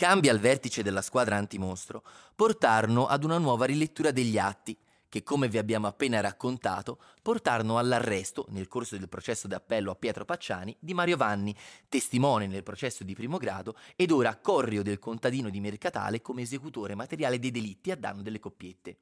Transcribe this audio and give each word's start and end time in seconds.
cambi 0.00 0.30
al 0.30 0.38
vertice 0.38 0.82
della 0.82 1.02
squadra 1.02 1.36
antimostro 1.36 2.02
portarono 2.34 3.06
ad 3.06 3.22
una 3.22 3.36
nuova 3.36 3.66
rilettura 3.66 4.10
degli 4.12 4.38
atti, 4.38 4.74
che 5.10 5.22
come 5.22 5.46
vi 5.46 5.58
abbiamo 5.58 5.88
appena 5.88 6.22
raccontato, 6.22 6.98
portarono 7.20 7.76
all'arresto, 7.76 8.46
nel 8.48 8.66
corso 8.66 8.96
del 8.96 9.10
processo 9.10 9.46
d'appello 9.46 9.90
a 9.90 9.96
Pietro 9.96 10.24
Pacciani, 10.24 10.74
di 10.80 10.94
Mario 10.94 11.18
Vanni, 11.18 11.54
testimone 11.86 12.46
nel 12.46 12.62
processo 12.62 13.04
di 13.04 13.14
primo 13.14 13.36
grado 13.36 13.76
ed 13.94 14.10
ora 14.10 14.34
corrio 14.38 14.82
del 14.82 14.98
contadino 14.98 15.50
di 15.50 15.60
Mercatale 15.60 16.22
come 16.22 16.40
esecutore 16.40 16.94
materiale 16.94 17.38
dei 17.38 17.50
delitti 17.50 17.90
a 17.90 17.96
danno 17.96 18.22
delle 18.22 18.38
coppiette. 18.38 18.96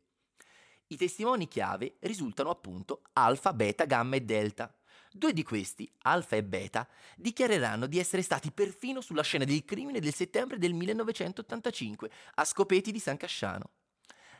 I 0.88 0.96
testimoni 0.96 1.46
chiave 1.46 1.94
risultano 2.00 2.50
appunto 2.50 3.02
alfa, 3.12 3.52
beta, 3.52 3.84
gamma 3.84 4.16
e 4.16 4.22
delta. 4.22 4.74
Due 5.18 5.32
di 5.32 5.42
questi, 5.42 5.90
alfa 6.02 6.36
e 6.36 6.44
beta, 6.44 6.86
dichiareranno 7.16 7.86
di 7.86 7.98
essere 7.98 8.22
stati 8.22 8.52
perfino 8.52 9.00
sulla 9.00 9.24
scena 9.24 9.44
del 9.44 9.64
crimine 9.64 9.98
del 9.98 10.14
settembre 10.14 10.58
del 10.58 10.72
1985 10.74 12.08
a 12.36 12.44
Scopeti 12.44 12.92
di 12.92 13.00
San 13.00 13.16
Casciano 13.16 13.70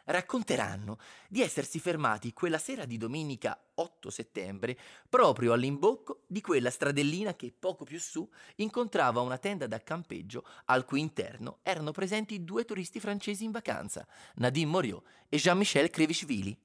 racconteranno 0.05 0.99
di 1.29 1.43
essersi 1.43 1.81
fermati 1.81 2.33
quella 2.33 2.57
sera 2.59 2.85
di 2.85 2.97
domenica 2.97 3.61
8 3.75 4.09
settembre 4.09 4.79
proprio 5.09 5.53
all'imbocco 5.53 6.23
di 6.29 6.41
quella 6.41 6.71
stradellina 6.71 7.35
che 7.35 7.53
poco 7.59 7.85
più 7.85 7.99
su 7.99 8.27
incontrava 8.57 9.21
una 9.21 9.37
tenda 9.37 9.67
da 9.67 9.83
campeggio 9.83 10.47
al 10.67 10.85
cui 10.87 11.01
interno 11.01 11.59
erano 11.63 11.91
presenti 11.91 12.45
due 12.45 12.65
turisti 12.65 13.01
francesi 13.01 13.45
in 13.45 13.51
vacanza, 13.51 14.07
Nadine 14.37 14.71
Moriot 14.71 15.05
e 15.29 15.37
Jean-Michel 15.37 15.91
Krevishvili. 15.91 16.57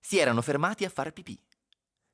Si 0.00 0.18
erano 0.18 0.42
fermati 0.42 0.84
a 0.84 0.88
far 0.88 1.12
pipì. 1.12 1.38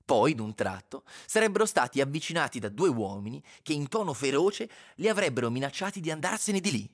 Poi, 0.05 0.35
d'un 0.35 0.55
tratto, 0.55 1.05
sarebbero 1.27 1.65
stati 1.65 2.01
avvicinati 2.01 2.59
da 2.59 2.69
due 2.69 2.89
uomini 2.89 3.43
che 3.63 3.73
in 3.73 3.89
tono 3.89 4.13
feroce 4.13 4.69
li 4.97 5.09
avrebbero 5.09 5.51
minacciati 5.51 6.01
di 6.01 6.11
andarsene 6.11 6.61
di 6.61 6.71
lì. 6.71 6.91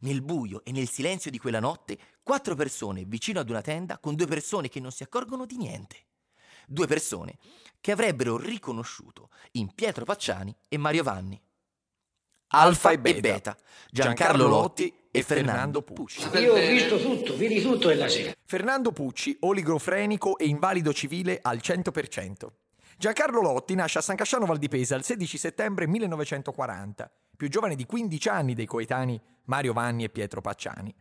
Nel 0.00 0.22
buio 0.22 0.64
e 0.64 0.72
nel 0.72 0.88
silenzio 0.88 1.30
di 1.30 1.38
quella 1.38 1.60
notte, 1.60 1.98
quattro 2.22 2.54
persone 2.54 3.04
vicino 3.04 3.40
ad 3.40 3.50
una 3.50 3.60
tenda 3.60 3.98
con 3.98 4.14
due 4.14 4.26
persone 4.26 4.68
che 4.68 4.80
non 4.80 4.90
si 4.90 5.02
accorgono 5.02 5.44
di 5.44 5.56
niente. 5.56 6.04
Due 6.66 6.86
persone 6.86 7.36
che 7.80 7.92
avrebbero 7.92 8.38
riconosciuto 8.38 9.28
in 9.52 9.74
Pietro 9.74 10.04
Pacciani 10.04 10.54
e 10.68 10.78
Mario 10.78 11.02
Vanni. 11.02 11.40
Alfa 12.54 12.90
e 12.90 12.98
Beta, 12.98 13.20
Beta 13.20 13.56
Giancarlo 13.90 14.46
Lotti 14.46 14.92
e 15.14 15.22
Fernando 15.22 15.82
Pucci. 15.82 16.26
Io 16.38 16.54
ho 16.54 16.66
visto 16.66 16.98
tutto, 16.98 17.36
vedi 17.36 17.60
tutto 17.60 17.88
nella 17.88 18.08
sera. 18.08 18.32
Fernando 18.44 18.92
Pucci, 18.92 19.36
oligofrenico 19.40 20.38
e 20.38 20.46
invalido 20.46 20.92
civile 20.94 21.38
al 21.42 21.58
100%. 21.58 22.48
Giancarlo 22.96 23.42
Lotti 23.42 23.74
nasce 23.74 23.98
a 23.98 24.00
San 24.00 24.16
Casciano 24.16 24.46
Val 24.46 24.56
di 24.56 24.68
Pesa 24.68 24.96
il 24.96 25.04
16 25.04 25.36
settembre 25.36 25.86
1940, 25.86 27.10
più 27.36 27.48
giovane 27.48 27.74
di 27.74 27.84
15 27.84 28.28
anni 28.30 28.54
dei 28.54 28.64
coetanei 28.64 29.20
Mario 29.44 29.74
Vanni 29.74 30.04
e 30.04 30.08
Pietro 30.08 30.40
Pacciani. 30.40 30.94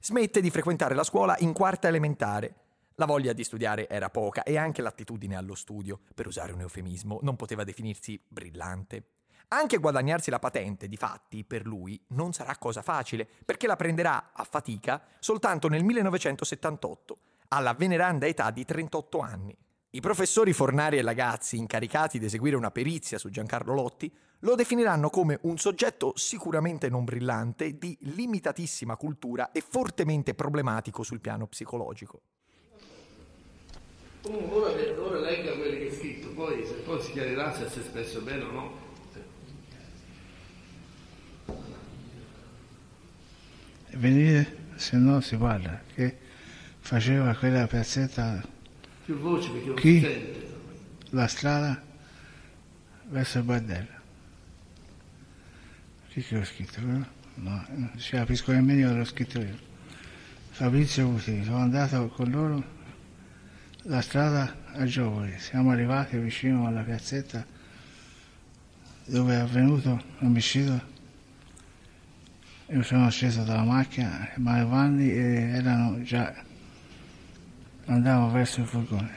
Smette 0.00 0.40
di 0.40 0.50
frequentare 0.50 0.94
la 0.94 1.02
scuola 1.02 1.34
in 1.40 1.52
quarta 1.52 1.88
elementare. 1.88 2.54
La 2.94 3.06
voglia 3.06 3.32
di 3.32 3.42
studiare 3.42 3.88
era 3.88 4.08
poca 4.08 4.44
e 4.44 4.56
anche 4.56 4.82
l'attitudine 4.82 5.36
allo 5.36 5.56
studio, 5.56 5.98
per 6.14 6.28
usare 6.28 6.52
un 6.52 6.60
eufemismo, 6.60 7.18
non 7.22 7.34
poteva 7.34 7.64
definirsi 7.64 8.22
brillante. 8.28 9.17
Anche 9.50 9.78
guadagnarsi 9.78 10.28
la 10.28 10.38
patente, 10.38 10.88
di 10.88 10.98
fatti, 10.98 11.42
per 11.42 11.66
lui 11.66 11.98
non 12.08 12.34
sarà 12.34 12.54
cosa 12.58 12.82
facile, 12.82 13.26
perché 13.46 13.66
la 13.66 13.76
prenderà 13.76 14.32
a 14.34 14.44
fatica 14.44 15.02
soltanto 15.20 15.68
nel 15.68 15.84
1978, 15.84 17.18
alla 17.48 17.72
veneranda 17.72 18.26
età 18.26 18.50
di 18.50 18.66
38 18.66 19.18
anni. 19.20 19.56
I 19.92 20.00
professori 20.00 20.52
Fornari 20.52 20.98
e 20.98 21.02
Lagazzi, 21.02 21.56
incaricati 21.56 22.18
di 22.18 22.26
eseguire 22.26 22.56
una 22.56 22.70
perizia 22.70 23.16
su 23.16 23.30
Giancarlo 23.30 23.72
Lotti, 23.72 24.14
lo 24.40 24.54
definiranno 24.54 25.08
come 25.08 25.38
un 25.42 25.56
soggetto 25.56 26.12
sicuramente 26.14 26.90
non 26.90 27.04
brillante, 27.04 27.78
di 27.78 27.96
limitatissima 28.00 28.96
cultura 28.96 29.50
e 29.50 29.64
fortemente 29.66 30.34
problematico 30.34 31.02
sul 31.02 31.20
piano 31.20 31.46
psicologico. 31.46 32.20
Comunque 34.20 34.56
ora, 34.56 35.00
ora 35.00 35.18
legga 35.20 35.52
quello 35.52 35.78
che 35.78 35.88
è 35.88 35.94
scritto, 35.94 36.28
poi, 36.34 36.62
poi 36.84 37.00
si 37.00 37.12
chiarirà 37.12 37.54
se 37.54 37.70
si 37.70 37.78
è 37.78 37.80
espresso 37.80 38.20
bene 38.20 38.42
o 38.42 38.50
no. 38.50 38.87
Venire 43.94 44.56
se 44.76 44.96
no 44.96 45.20
si 45.20 45.36
parla, 45.36 45.80
che 45.94 46.16
faceva 46.80 47.34
quella 47.34 47.66
piazzetta 47.66 48.56
più 49.04 49.18
voce 49.18 49.50
perché 49.50 49.68
non 49.68 49.78
si 49.78 50.00
sente. 50.00 50.46
la 51.10 51.26
strada 51.26 51.82
verso 53.08 53.38
il 53.38 53.44
bordello. 53.44 53.96
Chi 56.08 56.22
che 56.22 56.36
l'ho 56.36 56.44
scritto? 56.44 56.80
quello? 56.80 57.06
No, 57.34 57.64
non 57.68 57.90
ci 57.96 58.10
capisco 58.10 58.52
nemmeno 58.52 58.94
l'ho 58.94 59.04
scritto 59.04 59.40
io. 59.40 59.56
Fabrizio 60.50 61.08
Cusini, 61.08 61.44
sono 61.44 61.58
andato 61.58 62.08
con 62.08 62.30
loro 62.30 62.62
la 63.82 64.02
strada 64.02 64.54
a 64.72 64.84
Giovoli, 64.84 65.38
siamo 65.38 65.70
arrivati 65.70 66.18
vicino 66.18 66.66
alla 66.66 66.82
piazzetta 66.82 67.46
dove 69.06 69.34
è 69.34 69.38
avvenuto 69.38 70.02
l'omicidio. 70.18 70.96
Io 72.70 72.82
sono 72.82 73.08
sceso 73.08 73.44
dalla 73.44 73.62
macchina, 73.62 74.28
Mario 74.36 74.68
Vanni 74.68 75.10
e 75.10 75.52
erano 75.54 76.02
già 76.02 76.34
andavo 77.86 78.30
verso 78.30 78.60
il 78.60 78.66
furgone. 78.66 79.10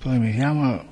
Poi 0.00 0.18
mi 0.18 0.32
chiamano, 0.32 0.84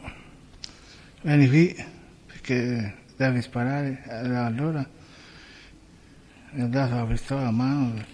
vieni 1.22 1.48
qui 1.48 1.84
perché 2.26 2.98
devi 3.16 3.42
sparare. 3.42 4.00
Allora 4.06 4.88
mi 6.52 6.62
ha 6.62 6.66
dato 6.68 6.94
la 6.94 7.04
pistola 7.04 7.48
a 7.48 7.50
mano 7.50 7.94
e 7.96 8.04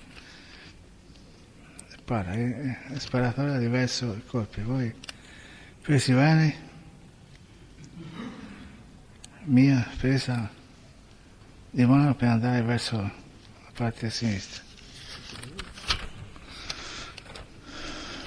spara. 1.91 2.33
E- 2.33 2.77
e 2.89 2.99
sparatore 2.99 3.59
diverso 3.59 4.15
i 4.15 4.25
colpi. 4.25 4.63
Poi 4.63 4.95
presi 5.83 6.15
bene, 6.15 6.55
mia 9.43 9.87
presa 9.99 10.61
di 11.75 11.87
mano 11.87 12.15
per 12.15 12.29
andare 12.29 12.61
verso 12.61 12.99
la 13.01 13.71
parte 13.73 14.11
sinistra. 14.11 14.63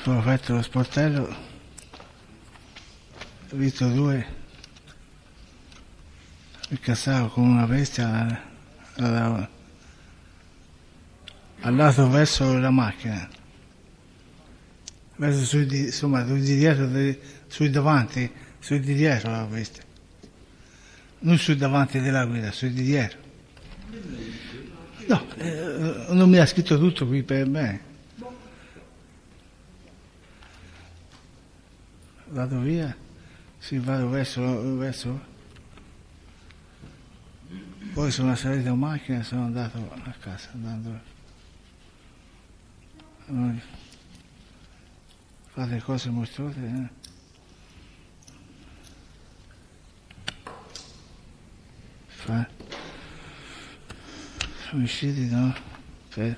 Poi 0.03 0.16
ho 0.16 0.19
aperto 0.19 0.53
lo 0.53 0.61
sportello, 0.63 1.23
ho 3.51 3.56
visto 3.56 3.88
due 3.89 4.44
mi 6.69 6.79
cassavo 6.79 7.28
con 7.28 7.44
una 7.44 7.67
bestia 7.67 8.41
alla- 8.95 9.50
al 11.62 11.75
lato 11.75 12.09
verso 12.09 12.57
la 12.57 12.72
macchina, 12.72 13.29
verso 15.17 15.45
su 15.45 15.63
di, 15.66 15.81
insomma, 15.81 16.25
su 16.25 16.35
di 16.38 16.56
dietro, 16.56 16.89
su 17.47 17.69
davanti, 17.69 18.31
su 18.57 18.79
di 18.79 18.95
dietro 18.95 19.29
la 19.29 19.44
bestia. 19.44 19.83
Non 21.19 21.38
su 21.38 21.56
davanti 21.56 22.00
della 22.00 22.25
guida, 22.25 22.51
su 22.51 22.67
di 22.67 22.81
dietro. 22.81 23.25
No, 25.07 25.35
eh, 25.38 26.06
non 26.09 26.29
mi 26.29 26.38
ha 26.38 26.45
scritto 26.45 26.78
tutto 26.78 27.06
qui 27.06 27.22
per 27.23 27.47
me. 27.47 27.94
Vado 32.28 32.59
via, 32.59 32.95
sì, 33.59 33.78
vado 33.78 34.09
verso, 34.09 34.75
verso. 34.75 35.33
Poi 37.94 38.12
sono 38.12 38.36
salito 38.36 38.69
in 38.69 38.77
macchina 38.77 39.19
e 39.19 39.24
sono 39.24 39.45
andato 39.45 39.77
a 40.03 40.13
casa, 40.19 40.50
andando. 40.53 41.13
Fate 45.53 45.81
cose 45.81 46.09
mostruose, 46.09 46.59
eh? 46.59 46.89
Fa. 52.07 52.64
Omicidi 54.73 55.29
no? 55.29 55.53
Per. 56.13 56.38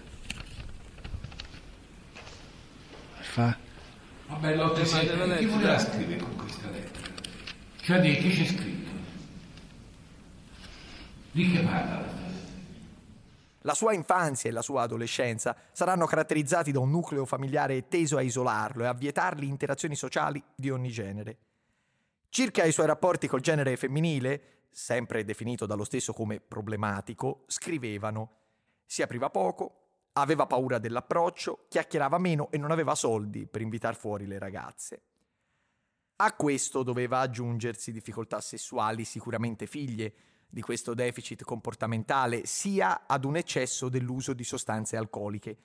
Fa. 3.21 3.57
Vabbè, 4.27 4.55
Lotte, 4.55 4.85
senti, 4.85 5.07
chi 5.37 5.45
voleva 5.45 5.79
scrivere 5.79 6.21
con 6.21 6.35
questa 6.35 6.69
lettera? 6.69 7.07
Cioè, 7.81 7.99
di 8.01 8.15
che 8.15 8.29
c'è 8.29 8.45
scritto? 8.45 8.89
Di 11.31 11.51
che 11.51 11.59
parla? 11.59 12.15
La 13.61 13.73
sua 13.73 13.93
infanzia 13.93 14.49
e 14.49 14.53
la 14.53 14.61
sua 14.61 14.83
adolescenza 14.83 15.55
saranno 15.71 16.05
caratterizzati 16.05 16.71
da 16.71 16.79
un 16.79 16.89
nucleo 16.89 17.25
familiare 17.25 17.87
teso 17.89 18.17
a 18.17 18.21
isolarlo 18.21 18.83
e 18.83 18.87
a 18.87 18.93
vietargli 18.93 19.43
interazioni 19.43 19.95
sociali 19.95 20.41
di 20.55 20.69
ogni 20.69 20.89
genere. 20.89 21.37
Circa 22.29 22.63
i 22.63 22.71
suoi 22.71 22.87
rapporti 22.87 23.27
col 23.27 23.41
genere 23.41 23.75
femminile, 23.75 24.56
sempre 24.69 25.23
definito 25.23 25.65
dallo 25.65 25.83
stesso 25.83 26.13
come 26.13 26.39
problematico, 26.39 27.43
scrivevano 27.47 28.31
si 28.85 29.01
apriva 29.01 29.29
poco, 29.29 29.87
aveva 30.13 30.47
paura 30.47 30.79
dell'approccio, 30.79 31.65
chiacchierava 31.67 32.17
meno 32.17 32.49
e 32.51 32.57
non 32.57 32.71
aveva 32.71 32.95
soldi 32.95 33.45
per 33.45 33.61
invitar 33.61 33.95
fuori 33.95 34.25
le 34.25 34.39
ragazze. 34.39 35.01
A 36.19 36.33
questo 36.33 36.81
doveva 36.81 37.19
aggiungersi 37.19 37.91
difficoltà 37.91 38.41
sessuali 38.41 39.03
sicuramente 39.03 39.67
figlie 39.67 40.13
di 40.49 40.61
questo 40.61 40.93
deficit 40.93 41.43
comportamentale 41.43 42.45
sia 42.45 43.05
ad 43.05 43.25
un 43.25 43.35
eccesso 43.35 43.89
dell'uso 43.89 44.33
di 44.33 44.43
sostanze 44.43 44.95
alcoliche. 44.95 45.57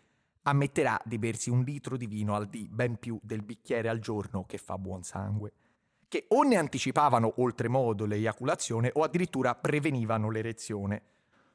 Ammetterà 0.42 1.00
di 1.04 1.18
bersi 1.18 1.48
un 1.48 1.62
litro 1.62 1.96
di 1.96 2.06
vino 2.06 2.34
al 2.34 2.48
dì, 2.48 2.68
ben 2.68 2.98
più 2.98 3.18
del 3.22 3.42
bicchiere 3.42 3.88
al 3.88 4.00
giorno 4.00 4.44
che 4.44 4.58
fa 4.58 4.76
buon 4.76 5.04
sangue, 5.04 5.52
che 6.12 6.26
o 6.28 6.42
ne 6.42 6.56
anticipavano 6.56 7.36
oltremodo 7.36 8.04
l'eiaculazione 8.04 8.90
o 8.92 9.02
addirittura 9.02 9.54
prevenivano 9.54 10.28
l'erezione. 10.28 11.04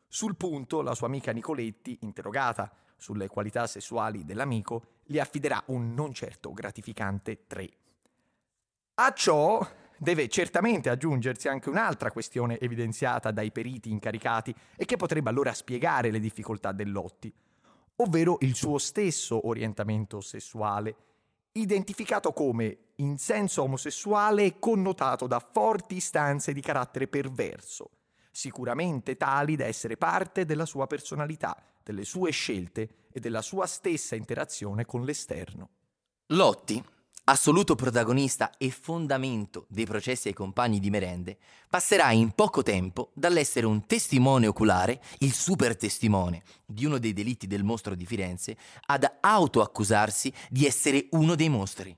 Sul 0.07 0.36
punto 0.36 0.81
la 0.81 0.95
sua 0.95 1.06
amica 1.06 1.31
Nicoletti, 1.31 2.00
interrogata 2.01 2.71
sulle 2.95 3.27
qualità 3.27 3.68
sessuali 3.68 4.25
dell'amico, 4.25 5.01
gli 5.04 5.19
affiderà 5.19 5.62
un 5.68 5.94
non 5.94 6.12
certo 6.12 6.54
gratificante 6.54 7.45
3. 7.45 7.69
A 8.95 9.13
ciò 9.13 9.63
deve 9.95 10.27
certamente 10.27 10.89
aggiungersi 10.89 11.48
anche 11.48 11.69
un'altra 11.69 12.09
questione 12.09 12.59
evidenziata 12.59 13.30
dai 13.30 13.51
periti 13.51 13.92
incaricati 13.92 14.56
e 14.75 14.86
che 14.86 14.98
potrebbe 14.98 15.30
allora 15.30 15.54
spiegare 15.54 16.09
le 16.09 16.19
difficoltà 16.19 16.71
del 16.71 16.92
Lotti, 16.92 17.31
ovvero 17.98 18.38
il 18.39 18.56
suo 18.56 18.80
stesso 18.80 19.48
orientamento 19.48 20.19
sessuale, 20.19 20.95
identificato 21.59 22.33
come 22.33 22.77
in 22.95 23.18
senso 23.18 23.63
omosessuale 23.63 24.59
connotato 24.59 25.27
da 25.27 25.39
forti 25.39 25.95
istanze 25.95 26.54
di 26.54 26.62
carattere 26.62 27.07
perverso, 27.07 27.89
sicuramente 28.31 29.18
tali 29.18 29.56
da 29.56 29.65
essere 29.65 29.98
parte 29.98 30.45
della 30.45 30.65
sua 30.65 30.88
personalità, 30.88 31.56
delle 31.83 32.06
sue 32.06 32.31
scelte 32.31 33.07
e 33.12 33.19
della 33.19 33.42
sua 33.42 33.65
stessa 33.65 34.15
interazione 34.15 34.86
con 34.86 35.04
l'esterno. 35.04 35.69
Lotti 36.27 36.83
assoluto 37.30 37.76
protagonista 37.76 38.52
e 38.58 38.70
fondamento 38.72 39.66
dei 39.68 39.86
processi 39.86 40.30
ai 40.30 40.34
compagni 40.34 40.80
di 40.80 40.90
merende, 40.90 41.38
passerà 41.70 42.12
in 42.12 42.32
poco 42.32 42.64
tempo 42.64 43.12
dall'essere 43.14 43.66
un 43.66 43.86
testimone 43.86 44.48
oculare, 44.48 45.02
il 45.20 45.34
super 45.34 45.76
testimone 45.76 46.44
di 46.66 46.86
uno 46.86 46.98
dei 46.98 47.12
delitti 47.12 47.46
del 47.46 47.64
mostro 47.64 47.96
di 47.96 48.06
Firenze, 48.06 48.56
ad 48.86 49.06
autoaccusarsi 49.20 50.32
di 50.50 50.66
essere 50.66 51.08
uno 51.12 51.36
dei 51.36 51.50
mostri. 51.50 51.96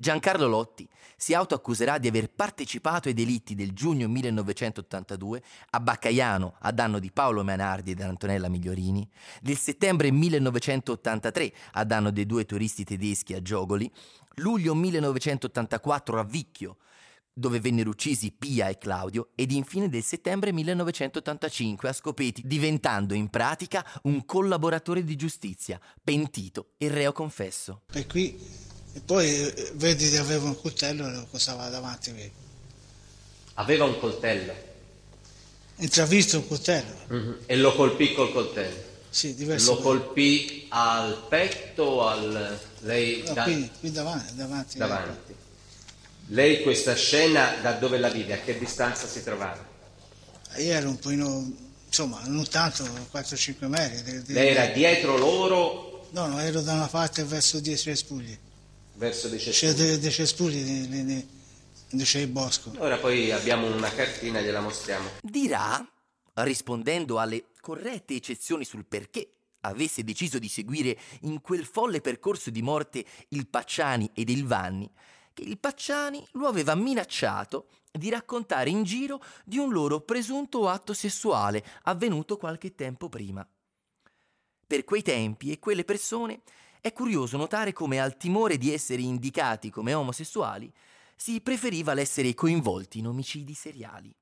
Giancarlo 0.00 0.48
Lotti 0.48 0.88
si 1.14 1.34
autoaccuserà 1.34 1.98
di 1.98 2.08
aver 2.08 2.30
partecipato 2.30 3.08
ai 3.08 3.14
delitti 3.14 3.54
del 3.54 3.72
giugno 3.74 4.08
1982 4.08 5.42
a 5.72 5.80
Baccaiano 5.80 6.54
a 6.60 6.72
danno 6.72 6.98
di 6.98 7.10
Paolo 7.12 7.44
Manardi 7.44 7.90
ed 7.90 8.00
Antonella 8.00 8.48
Migliorini, 8.48 9.06
del 9.42 9.58
settembre 9.58 10.10
1983 10.10 11.52
a 11.72 11.84
danno 11.84 12.10
dei 12.10 12.24
due 12.24 12.46
turisti 12.46 12.84
tedeschi 12.84 13.34
a 13.34 13.42
Giogoli, 13.42 13.92
luglio 14.40 14.74
1984 14.74 16.18
a 16.18 16.24
Vicchio, 16.24 16.76
dove 17.32 17.60
vennero 17.60 17.90
uccisi 17.90 18.32
Pia 18.32 18.68
e 18.68 18.78
Claudio, 18.78 19.30
ed 19.34 19.52
infine 19.52 19.88
del 19.88 20.02
settembre 20.02 20.52
1985 20.52 21.88
a 21.88 21.92
Scopeti, 21.92 22.42
diventando 22.44 23.14
in 23.14 23.28
pratica 23.28 23.84
un 24.02 24.24
collaboratore 24.24 25.04
di 25.04 25.16
giustizia, 25.16 25.80
pentito 26.02 26.72
e 26.76 26.88
reo 26.88 27.12
confesso. 27.12 27.82
E 27.92 28.06
qui 28.06 28.68
e 28.92 29.00
poi 29.00 29.28
eh, 29.28 29.72
vedi 29.74 30.10
che 30.10 30.18
aveva 30.18 30.46
un 30.46 30.60
coltello 30.60 31.06
e 31.06 31.12
lo 31.12 31.26
posava 31.30 31.68
davanti 31.68 32.10
a 32.10 32.14
me. 32.14 32.30
Aveva 33.54 33.84
un 33.84 33.98
coltello? 33.98 34.52
Intravisto 35.76 36.38
un 36.38 36.48
coltello. 36.48 36.94
Mm-hmm. 37.12 37.32
E 37.46 37.56
lo 37.56 37.74
colpì 37.74 38.12
col 38.12 38.32
coltello? 38.32 38.88
Sì, 39.10 39.34
diversi. 39.34 39.66
Lo 39.66 39.78
colpì 39.78 40.66
al 40.70 41.26
petto 41.28 41.82
o 41.82 42.06
al... 42.06 42.58
Lei 42.80 43.22
no, 43.26 43.32
da... 43.34 43.42
qui, 43.42 43.70
qui 43.80 43.90
davanti. 43.90 44.34
Davanti. 44.36 44.78
davanti. 44.78 45.34
Lei 46.26 46.62
questa 46.62 46.94
scena 46.94 47.56
da 47.60 47.72
dove 47.72 47.98
la 47.98 48.08
vide? 48.08 48.34
A 48.34 48.38
che 48.38 48.56
distanza 48.56 49.06
si 49.06 49.22
trovava? 49.22 49.68
Io 50.56 50.72
ero 50.72 50.88
un 50.88 50.98
po', 50.98 51.10
insomma, 51.10 52.20
non 52.26 52.46
tanto, 52.48 52.84
4-5 52.84 53.66
metri. 53.66 54.22
Lei 54.32 54.48
era 54.48 54.66
dietro 54.66 55.16
loro? 55.16 56.08
No, 56.10 56.26
no, 56.26 56.40
ero 56.40 56.60
da 56.60 56.74
una 56.74 56.88
parte 56.88 57.24
verso 57.24 57.58
dietro 57.60 57.90
le 57.90 57.96
spuglie 57.96 58.48
verso 59.00 59.28
dei 59.28 59.40
cespugli. 59.40 59.70
C'è 59.70 59.76
dei, 59.76 59.98
dei 59.98 60.10
cespugli 60.12 61.26
dove 61.90 62.04
c'è 62.04 62.20
il 62.20 62.28
bosco. 62.28 62.70
Ora 62.76 62.98
poi 62.98 63.32
abbiamo 63.32 63.66
una 63.66 63.90
cartina, 63.90 64.40
gliela 64.40 64.60
mostriamo. 64.60 65.08
Dirà, 65.22 65.84
rispondendo 66.34 67.18
alle 67.18 67.44
corrette 67.60 68.14
eccezioni 68.14 68.64
sul 68.64 68.84
perché 68.86 69.34
avesse 69.60 70.02
deciso 70.02 70.38
di 70.38 70.48
seguire 70.48 70.98
in 71.22 71.40
quel 71.40 71.64
folle 71.64 72.00
percorso 72.00 72.50
di 72.50 72.62
morte 72.62 73.04
il 73.28 73.46
Pacciani 73.46 74.10
ed 74.14 74.30
il 74.30 74.46
Vanni, 74.46 74.90
che 75.32 75.42
il 75.42 75.58
Pacciani 75.58 76.26
lo 76.32 76.46
aveva 76.46 76.74
minacciato 76.74 77.68
di 77.92 78.08
raccontare 78.08 78.70
in 78.70 78.84
giro 78.84 79.22
di 79.44 79.58
un 79.58 79.72
loro 79.72 80.00
presunto 80.00 80.68
atto 80.68 80.94
sessuale 80.94 81.64
avvenuto 81.82 82.36
qualche 82.36 82.74
tempo 82.74 83.08
prima. 83.08 83.46
Per 84.66 84.84
quei 84.84 85.02
tempi 85.02 85.50
e 85.50 85.58
quelle 85.58 85.84
persone 85.84 86.42
è 86.80 86.92
curioso 86.92 87.36
notare 87.36 87.72
come 87.72 88.00
al 88.00 88.16
timore 88.16 88.56
di 88.56 88.72
essere 88.72 89.02
indicati 89.02 89.70
come 89.70 89.92
omosessuali 89.92 90.72
si 91.16 91.40
preferiva 91.40 91.92
l'essere 91.92 92.32
coinvolti 92.32 93.00
in 93.00 93.08
omicidi 93.08 93.52
seriali. 93.52 94.14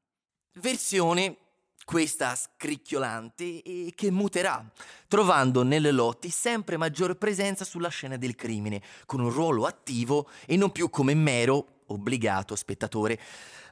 Versione 0.54 1.36
questa 1.84 2.34
scricchiolante 2.34 3.62
e 3.62 3.92
che 3.94 4.10
muterà, 4.10 4.64
trovando 5.06 5.62
nelle 5.62 5.90
lotti 5.90 6.28
sempre 6.28 6.76
maggior 6.76 7.16
presenza 7.16 7.64
sulla 7.64 7.88
scena 7.88 8.16
del 8.16 8.34
crimine, 8.34 8.82
con 9.06 9.20
un 9.20 9.30
ruolo 9.30 9.64
attivo 9.64 10.28
e 10.46 10.56
non 10.56 10.70
più 10.70 10.90
come 10.90 11.14
mero, 11.14 11.82
obbligato 11.86 12.54
spettatore. 12.56 13.18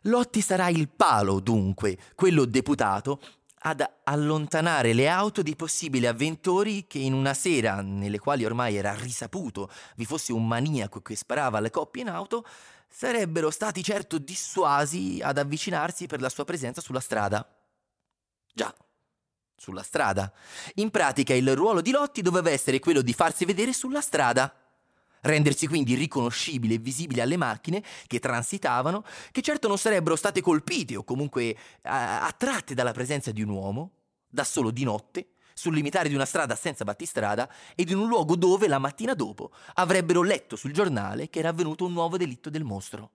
Lotti 0.02 0.40
sarà 0.40 0.68
il 0.68 0.88
palo, 0.88 1.40
dunque, 1.40 1.98
quello 2.14 2.44
deputato 2.44 3.20
ad 3.60 3.84
allontanare 4.04 4.92
le 4.92 5.08
auto 5.08 5.42
di 5.42 5.56
possibili 5.56 6.06
avventori 6.06 6.86
che 6.86 6.98
in 6.98 7.12
una 7.12 7.34
sera, 7.34 7.80
nelle 7.80 8.18
quali 8.18 8.44
ormai 8.44 8.76
era 8.76 8.94
risaputo 8.94 9.70
vi 9.96 10.04
fosse 10.04 10.32
un 10.32 10.46
maniaco 10.46 11.00
che 11.00 11.16
sparava 11.16 11.58
alle 11.58 11.70
coppie 11.70 12.02
in 12.02 12.08
auto, 12.08 12.44
sarebbero 12.88 13.50
stati 13.50 13.82
certo 13.82 14.18
dissuasi 14.18 15.18
ad 15.20 15.38
avvicinarsi 15.38 16.06
per 16.06 16.20
la 16.20 16.28
sua 16.28 16.44
presenza 16.44 16.80
sulla 16.80 17.00
strada. 17.00 17.55
Già, 18.56 18.74
sulla 19.54 19.82
strada. 19.82 20.32
In 20.76 20.88
pratica 20.88 21.34
il 21.34 21.54
ruolo 21.54 21.82
di 21.82 21.90
Lotti 21.90 22.22
doveva 22.22 22.48
essere 22.48 22.78
quello 22.78 23.02
di 23.02 23.12
farsi 23.12 23.44
vedere 23.44 23.74
sulla 23.74 24.00
strada 24.00 24.50
rendersi 25.20 25.66
quindi 25.66 25.94
riconoscibile 25.94 26.74
e 26.74 26.78
visibile 26.78 27.20
alle 27.20 27.36
macchine 27.36 27.82
che 28.06 28.18
transitavano, 28.18 29.04
che 29.30 29.42
certo 29.42 29.68
non 29.68 29.76
sarebbero 29.76 30.16
state 30.16 30.40
colpite 30.40 30.96
o 30.96 31.04
comunque 31.04 31.54
attratte 31.82 32.72
dalla 32.72 32.92
presenza 32.92 33.30
di 33.30 33.42
un 33.42 33.50
uomo, 33.50 33.90
da 34.26 34.44
solo 34.44 34.70
di 34.70 34.84
notte, 34.84 35.32
sul 35.52 35.74
limitare 35.74 36.08
di 36.08 36.14
una 36.14 36.24
strada 36.24 36.54
senza 36.54 36.84
battistrada 36.84 37.50
ed 37.74 37.90
in 37.90 37.98
un 37.98 38.08
luogo 38.08 38.36
dove 38.36 38.68
la 38.68 38.78
mattina 38.78 39.12
dopo 39.12 39.50
avrebbero 39.74 40.22
letto 40.22 40.56
sul 40.56 40.72
giornale 40.72 41.28
che 41.28 41.40
era 41.40 41.50
avvenuto 41.50 41.84
un 41.84 41.92
nuovo 41.92 42.16
delitto 42.16 42.48
del 42.48 42.64
mostro. 42.64 43.10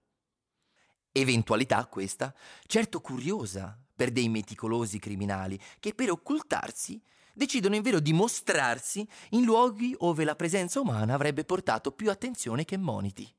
Eventualità 1.12 1.86
questa, 1.88 2.32
certo 2.68 3.02
curiosa 3.02 3.76
per 4.02 4.10
dei 4.10 4.30
meticolosi 4.30 4.98
criminali 4.98 5.60
che 5.80 5.94
per 5.94 6.10
occultarsi 6.10 7.00
decidono 7.36 7.76
invero 7.76 8.00
di 8.00 8.14
mostrarsi 8.14 9.08
in 9.30 9.44
luoghi 9.44 9.96
dove 10.00 10.24
la 10.24 10.36
presenza 10.36 10.80
umana 10.80 11.14
avrebbe 11.14 11.44
portato 11.46 11.92
più 11.92 12.10
attenzione 12.10 12.66
che 12.66 12.78
moniti. 12.78 13.32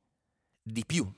Di 0.63 0.87
più, 0.87 1.13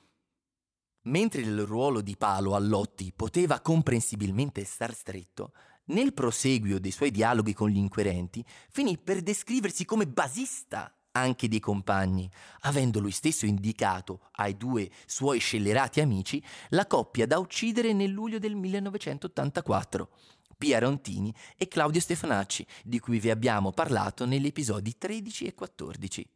mentre 1.03 1.41
il 1.41 1.63
ruolo 1.63 2.01
di 2.01 2.17
Palo 2.17 2.55
a 2.55 2.57
Lotti 2.57 3.13
poteva 3.15 3.59
comprensibilmente 3.59 4.63
star 4.63 4.95
stretto, 4.95 5.53
nel 5.89 6.15
proseguio 6.15 6.79
dei 6.79 6.89
suoi 6.89 7.11
dialoghi 7.11 7.53
con 7.53 7.69
gli 7.69 7.77
inquirenti 7.77 8.43
finì 8.71 8.97
per 8.97 9.21
descriversi 9.21 9.85
come 9.85 10.07
basista 10.07 10.91
anche 11.15 11.47
dei 11.47 11.59
compagni, 11.59 12.29
avendo 12.61 12.99
lui 12.99 13.11
stesso 13.11 13.45
indicato 13.45 14.29
ai 14.33 14.57
due 14.57 14.89
suoi 15.05 15.39
scellerati 15.39 16.01
amici 16.01 16.43
la 16.69 16.85
coppia 16.85 17.25
da 17.25 17.39
uccidere 17.39 17.93
nel 17.93 18.11
luglio 18.11 18.37
del 18.39 18.55
1984 18.55 20.09
Pia 20.57 20.79
Rontini 20.79 21.33
e 21.57 21.67
Claudio 21.67 21.99
Stefanacci, 21.99 22.65
di 22.83 22.99
cui 22.99 23.19
vi 23.19 23.29
abbiamo 23.29 23.71
parlato 23.71 24.25
negli 24.25 24.45
episodi 24.45 24.97
13 24.97 25.47
e 25.47 25.53
14. 25.53 26.29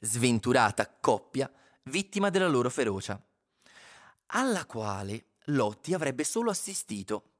Sventurata 0.00 0.96
coppia, 0.98 1.50
vittima 1.84 2.30
della 2.30 2.48
loro 2.48 2.70
ferocia, 2.70 3.22
alla 4.26 4.64
quale 4.64 5.26
Lotti 5.44 5.94
avrebbe 5.94 6.24
solo 6.24 6.50
assistito, 6.50 7.32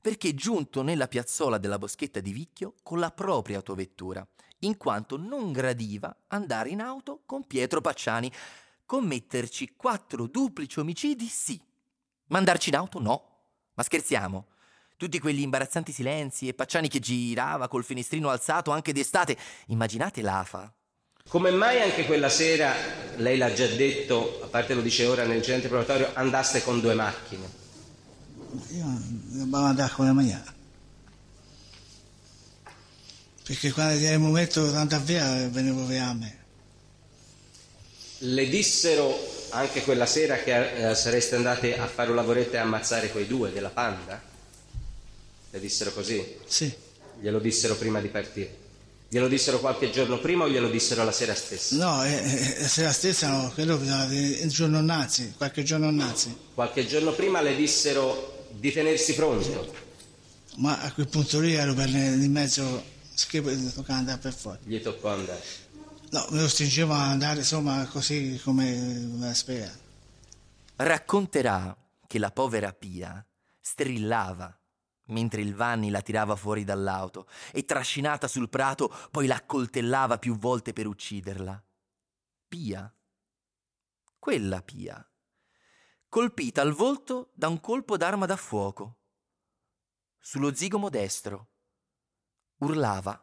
perché 0.00 0.34
giunto 0.34 0.82
nella 0.82 1.08
piazzola 1.08 1.58
della 1.58 1.78
boschetta 1.78 2.20
di 2.20 2.32
Vicchio 2.32 2.74
con 2.82 2.98
la 2.98 3.10
propria 3.10 3.56
autovettura, 3.56 4.26
in 4.60 4.76
quanto 4.76 5.16
non 5.16 5.52
gradiva 5.52 6.14
andare 6.28 6.70
in 6.70 6.80
auto 6.80 7.22
con 7.26 7.46
Pietro 7.46 7.80
Pacciani. 7.80 8.30
Commetterci 8.84 9.74
quattro 9.76 10.26
duplici 10.26 10.78
omicidi 10.78 11.26
sì, 11.26 11.60
ma 12.28 12.38
andarci 12.38 12.68
in 12.68 12.76
auto 12.76 13.00
no. 13.00 13.30
Ma 13.74 13.82
scherziamo, 13.82 14.46
tutti 14.96 15.18
quegli 15.18 15.40
imbarazzanti 15.40 15.92
silenzi 15.92 16.48
e 16.48 16.54
Pacciani 16.54 16.88
che 16.88 17.00
girava 17.00 17.68
col 17.68 17.84
finestrino 17.84 18.30
alzato 18.30 18.70
anche 18.70 18.92
d'estate. 18.92 19.36
Immaginate 19.66 20.22
l'afa. 20.22 20.72
Come 21.28 21.50
mai 21.50 21.80
anche 21.80 22.06
quella 22.06 22.28
sera, 22.28 22.72
lei 23.16 23.36
l'ha 23.36 23.52
già 23.52 23.66
detto, 23.66 24.40
a 24.44 24.46
parte 24.46 24.74
lo 24.74 24.80
dice 24.80 25.06
ora 25.06 25.24
nel 25.24 25.38
incidente 25.38 25.66
probatorio, 25.66 26.10
andaste 26.14 26.62
con 26.62 26.80
due 26.80 26.94
macchine? 26.94 27.64
Io 28.70 28.84
andare 29.52 29.92
con 29.92 30.06
la 30.06 30.12
mangiare. 30.12 30.55
Perché 33.46 33.70
quando 33.70 34.04
era 34.04 34.14
il 34.14 34.18
momento 34.18 34.68
di 34.68 34.74
andare 34.74 35.04
via, 35.04 35.48
venivo 35.48 35.86
via 35.86 36.08
a 36.08 36.14
me. 36.14 36.38
Le 38.18 38.48
dissero 38.48 39.16
anche 39.50 39.82
quella 39.82 40.04
sera 40.04 40.38
che 40.38 40.90
eh, 40.90 40.94
sareste 40.96 41.36
andate 41.36 41.78
a 41.78 41.86
fare 41.86 42.10
un 42.10 42.16
lavoretto 42.16 42.56
e 42.56 42.58
ammazzare 42.58 43.08
quei 43.10 43.28
due 43.28 43.52
della 43.52 43.68
panda? 43.68 44.20
Le 45.50 45.60
dissero 45.60 45.92
così? 45.92 46.24
Sì. 46.44 46.74
Glielo 47.20 47.38
dissero 47.38 47.76
prima 47.76 48.00
di 48.00 48.08
partire? 48.08 48.64
Glielo 49.08 49.28
dissero 49.28 49.60
qualche 49.60 49.92
giorno 49.92 50.18
prima 50.18 50.42
o 50.42 50.50
glielo 50.50 50.68
dissero 50.68 51.04
la 51.04 51.12
sera 51.12 51.34
stessa? 51.36 51.76
No, 51.76 52.04
eh, 52.04 52.14
eh, 52.14 52.60
la 52.62 52.66
sera 52.66 52.90
stessa 52.90 53.28
no, 53.28 53.52
quello 53.54 53.78
il 54.10 54.50
giorno 54.50 54.80
nazi, 54.80 55.34
qualche 55.36 55.62
giorno 55.62 55.92
nazi. 55.92 56.36
Qualche 56.52 56.84
giorno 56.84 57.12
prima 57.12 57.40
le 57.40 57.54
dissero 57.54 58.48
di 58.50 58.72
tenersi 58.72 59.14
pronto. 59.14 59.72
Ma 60.56 60.80
a 60.80 60.92
quel 60.92 61.06
punto 61.06 61.38
lì 61.38 61.54
ero 61.54 61.74
per 61.74 61.88
in 61.90 62.32
mezzo, 62.32 62.82
schifo, 63.16 63.50
toccava 63.72 63.98
andare 63.98 64.18
per 64.18 64.32
fuori. 64.32 64.58
Gli 64.64 64.80
toccò 64.80 65.12
andare. 65.12 65.42
No, 66.10 66.26
me 66.30 66.42
lo 66.42 66.48
stringevo 66.48 66.92
a 66.92 67.08
andare 67.08 67.38
insomma 67.38 67.84
così 67.86 68.40
come 68.42 68.74
me 68.74 69.26
la 69.26 69.34
spiega. 69.34 69.74
Racconterà 70.76 71.76
che 72.06 72.18
la 72.18 72.30
povera 72.30 72.72
Pia 72.72 73.24
strillava 73.60 74.56
mentre 75.06 75.40
il 75.40 75.54
Vanni 75.54 75.90
la 75.90 76.00
tirava 76.00 76.36
fuori 76.36 76.64
dall'auto 76.64 77.28
e 77.52 77.64
trascinata 77.64 78.28
sul 78.28 78.48
prato 78.48 78.92
poi 79.10 79.26
la 79.26 79.36
accoltellava 79.36 80.18
più 80.18 80.36
volte 80.36 80.72
per 80.72 80.86
ucciderla. 80.86 81.62
Pia. 82.48 82.92
Quella 84.18 84.62
Pia. 84.62 85.08
Colpita 86.08 86.62
al 86.62 86.72
volto 86.72 87.30
da 87.34 87.48
un 87.48 87.60
colpo 87.60 87.96
d'arma 87.96 88.26
da 88.26 88.36
fuoco. 88.36 88.98
Sullo 90.18 90.54
zigomo 90.54 90.88
destro. 90.88 91.50
Urlava. 92.58 93.22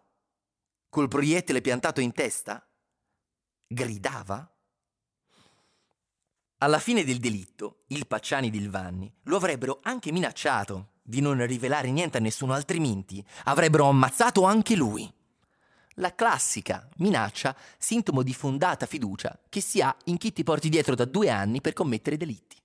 Col 0.90 1.08
proiettile 1.08 1.62
piantato 1.62 2.00
in 2.02 2.12
testa. 2.12 2.63
Gridava. 3.66 4.48
Alla 6.60 6.78
fine 6.78 7.04
del 7.04 7.18
delitto, 7.18 7.84
il 7.88 8.06
Pacciani 8.06 8.48
ed 8.48 8.56
il 8.56 8.70
Vanni 8.70 9.12
lo 9.24 9.38
avrebbero 9.38 9.80
anche 9.82 10.12
minacciato 10.12 10.92
di 11.02 11.20
non 11.20 11.44
rivelare 11.48 11.90
niente 11.90 12.18
a 12.18 12.22
nessuno, 12.22 12.54
altrimenti 12.54 13.25
avrebbero 13.46 13.88
ammazzato 13.88 14.44
anche 14.44 14.75
lui. 14.75 15.12
La 15.98 16.13
classica 16.13 16.88
minaccia, 16.98 17.56
sintomo 17.78 18.22
di 18.22 18.34
fondata 18.36 18.86
fiducia 18.86 19.40
che 19.50 19.62
si 19.62 19.82
ha 19.82 19.96
in 20.06 20.18
chi 20.18 20.32
ti 20.32 20.44
porti 20.44 20.70
dietro 20.70 20.94
da 20.94 21.06
due 21.06 21.30
anni 21.30 21.60
per 21.60 21.74
commettere 21.74 22.18
delitti. 22.18 22.56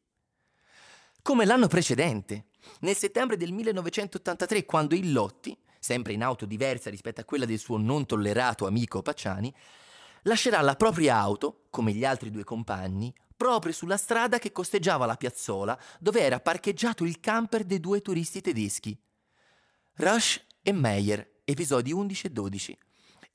Come 1.23 1.47
l'anno 1.47 1.67
precedente, 1.67 2.49
nel 2.81 2.97
settembre 2.97 3.39
del 3.39 3.53
1983, 3.53 4.67
quando 4.67 4.95
il 4.95 5.13
Lotti, 5.13 5.59
sempre 5.79 6.13
in 6.13 6.23
auto 6.23 6.47
diversa 6.47 6.91
rispetto 6.91 7.21
a 7.21 7.25
quella 7.25 7.45
del 7.45 7.59
suo 7.59 7.77
non 7.77 8.07
tollerato 8.07 8.67
amico 8.67 9.03
Pacciani, 9.03 9.55
lascerà 10.23 10.61
la 10.61 10.75
propria 10.75 11.17
auto, 11.17 11.67
come 11.71 11.93
gli 11.93 12.05
altri 12.05 12.31
due 12.31 12.45
compagni, 12.45 13.15
proprio 13.37 13.73
sulla 13.73 13.97
strada 13.97 14.39
che 14.39 14.53
costeggiava 14.53 15.07
la 15.07 15.17
piazzola 15.17 15.79
dove 16.01 16.21
era 16.21 16.41
parcheggiato 16.41 17.05
il 17.05 17.21
camper 17.21 17.65
dei 17.65 17.81
due 17.81 18.03
turisti 18.03 18.41
tedeschi. 18.41 19.01
Rush 19.95 20.45
e 20.63 20.73
Meyer, 20.73 21.41
episodi 21.45 21.93
11 21.93 22.27
e 22.27 22.31
12. 22.31 22.79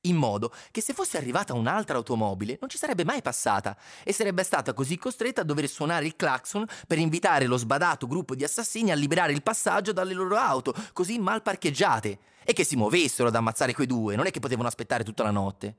In 0.05 0.17
modo 0.17 0.51
che 0.72 0.81
se 0.81 0.93
fosse 0.93 1.15
arrivata 1.15 1.53
un'altra 1.53 1.95
automobile 1.95 2.57
non 2.60 2.69
ci 2.69 2.77
sarebbe 2.77 3.05
mai 3.05 3.22
passata 3.22 3.77
e 4.03 4.12
sarebbe 4.12 4.43
stata 4.43 4.74
così 4.74 4.98
costretta 4.98 5.41
a 5.41 5.45
dover 5.45 5.69
suonare 5.69 6.05
il 6.05 6.17
clacson 6.17 6.65
per 6.86 6.98
invitare 6.98 7.45
lo 7.45 7.55
sbadato 7.55 8.05
gruppo 8.05 8.36
di 8.36 8.43
assassini 8.43 8.91
a 8.91 8.95
liberare 8.95 9.31
il 9.31 9.41
passaggio 9.41 9.93
dalle 9.93 10.13
loro 10.13 10.36
auto, 10.36 10.74
così 10.91 11.19
mal 11.19 11.41
parcheggiate, 11.41 12.19
e 12.43 12.51
che 12.51 12.65
si 12.65 12.75
muovessero 12.75 13.29
ad 13.29 13.36
ammazzare 13.36 13.74
quei 13.74 13.88
due, 13.88 14.17
non 14.17 14.25
è 14.25 14.31
che 14.31 14.41
potevano 14.41 14.67
aspettare 14.67 15.05
tutta 15.05 15.24
la 15.24 15.31
notte. 15.31 15.77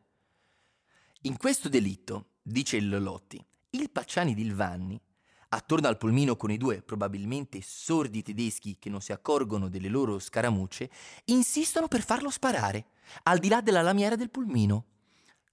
In 1.22 1.36
questo 1.36 1.68
delitto, 1.68 2.28
dice 2.40 2.78
il 2.78 3.02
Lotti, 3.02 3.44
il 3.70 3.90
Pacciani 3.90 4.32
di 4.32 4.50
Vanni, 4.50 4.98
attorno 5.50 5.86
al 5.86 5.98
pulmino 5.98 6.36
con 6.36 6.50
i 6.50 6.56
due 6.56 6.80
probabilmente 6.80 7.60
sordi 7.62 8.22
tedeschi 8.22 8.78
che 8.78 8.88
non 8.88 9.02
si 9.02 9.12
accorgono 9.12 9.68
delle 9.68 9.88
loro 9.88 10.18
scaramucce, 10.18 10.90
insistono 11.26 11.88
per 11.88 12.02
farlo 12.02 12.30
sparare, 12.30 12.86
al 13.24 13.38
di 13.38 13.48
là 13.48 13.60
della 13.60 13.82
lamiera 13.82 14.16
del 14.16 14.30
pulmino. 14.30 14.84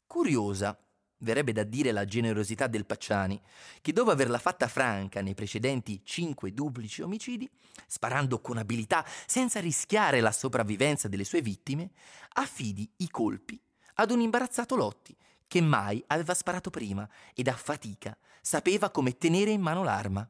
Curiosa, 0.08 0.78
verrebbe 1.22 1.52
da 1.52 1.64
dire 1.64 1.92
la 1.92 2.06
generosità 2.06 2.68
del 2.68 2.86
Pacciani, 2.86 3.40
che 3.82 3.94
dopo 3.94 4.12
averla 4.12 4.38
fatta 4.38 4.68
franca 4.68 5.22
nei 5.22 5.36
precedenti 5.36 6.02
cinque 6.04 6.54
duplici 6.54 7.02
omicidi, 7.02 7.50
sparando 7.88 8.40
con 8.42 8.58
abilità 8.58 9.06
senza 9.26 9.60
rischiare 9.60 10.20
la 10.20 10.32
sopravvivenza 10.32 11.08
delle 11.08 11.24
sue 11.24 11.42
vittime, 11.42 11.92
affidi 12.34 12.90
i 12.98 13.10
colpi 13.10 13.60
ad 13.96 14.12
un 14.12 14.22
imbarazzato 14.22 14.76
Lotti, 14.76 15.16
che 15.48 15.62
mai 15.62 16.04
aveva 16.08 16.34
sparato 16.34 16.70
prima 16.70 17.08
ed 17.34 17.48
a 17.48 17.54
fatica 17.54 18.18
sapeva 18.42 18.90
come 18.90 19.18
tenere 19.18 19.52
in 19.52 19.62
mano 19.62 19.84
l'arma. 19.84 20.28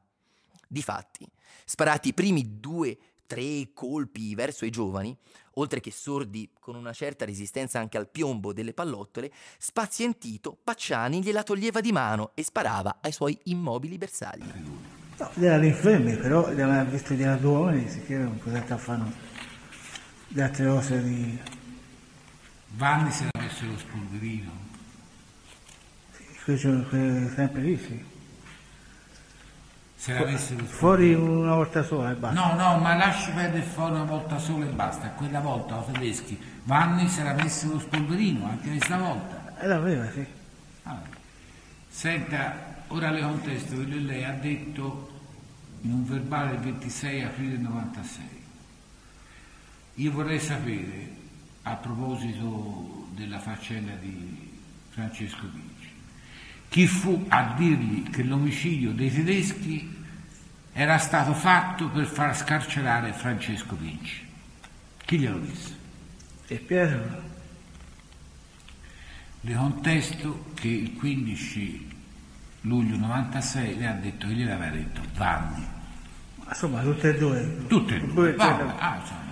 Difatti, 0.68 1.30
sparati 1.66 2.10
i 2.10 2.14
primi 2.14 2.60
due, 2.60 2.98
tre 3.32 3.70
colpi 3.74 4.36
verso 4.36 4.66
i 4.66 4.70
giovani, 4.70 5.18
oltre 5.54 5.80
che 5.80 5.90
sordi 5.90 6.52
con 6.60 6.76
una 6.76 6.92
certa 6.92 7.24
resistenza 7.24 7.80
anche 7.80 7.98
al 7.98 8.10
piombo 8.10 8.52
delle 8.52 8.74
pallottole, 8.74 9.32
spazientito 9.58 10.58
Pacciani 10.62 11.24
gliela 11.24 11.42
toglieva 11.42 11.80
di 11.80 11.94
mano 11.94 12.32
e 12.34 12.44
sparava 12.44 12.98
ai 13.00 13.14
suoi 13.14 13.40
immobili 13.44 13.98
bersagli. 13.98 14.52
No, 15.18 15.32
erano 15.36 15.64
infermi, 15.64 16.18
però 16.18 16.52
li 16.52 16.62
aveva 16.62 16.84
visto 16.84 17.14
di 17.14 17.24
due 17.40 17.52
uomini, 17.52 17.90
si 17.90 18.04
chiedevano 18.04 18.38
cosa 18.44 18.78
fanno 18.78 19.14
le 20.28 20.42
altre 20.42 20.66
cose 20.66 21.02
di... 21.02 21.40
Vanni 22.74 23.12
si 23.12 23.24
era 23.24 23.46
messo 23.46 23.66
lo 23.66 23.78
spolverino. 23.78 24.52
Fece 26.12 26.86
sempre 27.34 27.62
lì, 27.62 27.78
sì. 27.78 28.11
Se 30.02 30.14
l'avessero 30.14 30.66
Fuori 30.66 31.14
una 31.14 31.54
volta 31.54 31.84
sola 31.84 32.10
e 32.10 32.16
basta. 32.16 32.42
No, 32.42 32.56
no, 32.56 32.80
ma 32.80 32.96
lasci 32.96 33.30
perdere 33.34 33.62
fuori 33.62 33.94
una 33.94 34.04
volta 34.04 34.40
sola 34.40 34.66
e 34.66 34.70
basta. 34.70 35.10
Quella 35.10 35.40
volta 35.42 35.86
i 35.88 35.92
tedeschi 35.92 36.42
era 37.20 37.34
messo 37.36 37.68
lo 37.68 37.78
spolverino, 37.78 38.48
anche 38.48 38.70
questa 38.70 38.98
volta. 38.98 39.60
E 39.60 39.68
l'aveva, 39.68 40.10
sì. 40.10 40.26
Ah. 40.86 41.00
Senta, 41.88 42.84
ora 42.88 43.12
le 43.12 43.22
contesto 43.22 43.76
quello 43.76 43.94
che 43.94 44.00
lei 44.00 44.24
ha 44.24 44.32
detto 44.32 45.20
in 45.82 45.92
un 45.92 46.04
verbale 46.04 46.50
del 46.50 46.62
26 46.62 47.22
aprile 47.22 47.58
96. 47.58 48.26
Io 49.94 50.12
vorrei 50.12 50.40
sapere, 50.40 51.16
a 51.62 51.76
proposito 51.76 53.08
della 53.12 53.38
faccenda 53.38 53.94
di 54.02 54.52
Francesco 54.90 55.48
Vinci, 55.54 55.71
chi 56.72 56.88
fu 56.88 57.26
a 57.28 57.54
dirgli 57.58 58.10
che 58.10 58.24
l'omicidio 58.24 58.94
dei 58.94 59.12
tedeschi 59.12 59.94
era 60.72 60.98
stato 61.00 61.34
fatto 61.34 61.90
per 61.90 62.06
far 62.06 62.34
scarcerare 62.34 63.12
Francesco 63.12 63.76
Vinci. 63.76 64.26
Chi 65.04 65.18
glielo 65.20 65.40
disse? 65.40 65.76
E 66.48 66.56
Pietro? 66.60 67.24
Le 69.42 69.54
contesto 69.54 70.46
che 70.54 70.70
il 70.70 70.94
15 70.94 71.90
luglio 72.62 72.96
96 72.96 73.78
le 73.78 73.88
ha 73.88 73.94
detto 73.94 74.28
che 74.28 74.34
gliel'aveva 74.34 74.74
detto 74.74 75.02
Vanni. 75.16 75.68
Insomma, 76.48 76.82
tutte 76.84 77.10
e 77.14 77.18
due. 77.18 77.66
Tutte 77.68 77.96
e 77.98 78.00
due. 78.00 78.36
Cioè, 78.38 78.74
ah, 78.78 78.98
insomma, 78.98 79.31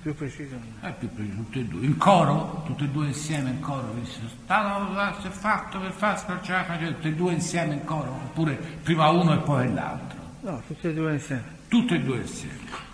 più 0.00 0.14
preciso. 0.14 0.56
è 0.80 0.92
più 0.94 1.12
preciso, 1.12 1.36
tutte 1.36 1.60
e 1.60 1.64
due. 1.64 1.84
In 1.84 1.96
coro, 1.96 2.62
tutte 2.66 2.84
e 2.84 2.88
due 2.88 3.06
insieme 3.06 3.50
in 3.50 3.60
coro, 3.60 3.92
disse, 4.00 4.20
stato 4.44 5.20
si 5.20 5.26
è 5.26 5.30
fatto 5.30 5.78
per 5.78 5.92
far 5.92 6.18
scarcerare 6.18 6.64
Francesco, 6.64 6.94
tutte 6.94 7.08
e 7.08 7.14
due 7.14 7.32
insieme 7.32 7.74
in 7.74 7.84
coro, 7.84 8.10
oppure 8.10 8.54
prima 8.82 9.08
uno 9.10 9.34
e 9.34 9.38
poi 9.38 9.72
l'altro. 9.72 10.18
No, 10.40 10.62
tutte 10.66 10.88
e 10.88 10.94
due 10.94 11.12
insieme. 11.14 11.44
tutte 11.68 11.94
e 11.96 12.00
due 12.00 12.16
insieme. 12.18 12.88